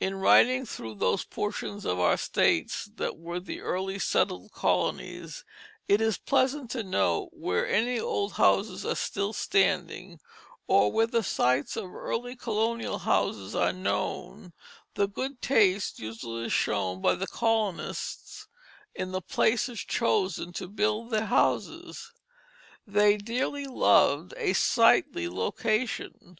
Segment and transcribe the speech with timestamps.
[0.00, 5.44] In riding through those portions of our states that were the early settled colonies,
[5.88, 10.20] it is pleasant to note where any old houses are still standing,
[10.66, 14.54] or where the sites of early colonial houses are known,
[14.94, 18.48] the good taste usually shown by the colonists
[18.94, 22.10] in the places chosen to build their houses.
[22.86, 26.38] They dearly loved a "sightly location."